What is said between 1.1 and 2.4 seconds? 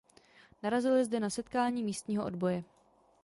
na setkání místního